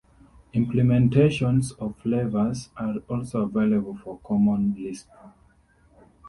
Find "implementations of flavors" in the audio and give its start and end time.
0.55-2.69